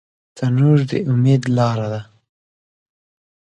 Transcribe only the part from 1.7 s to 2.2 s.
ده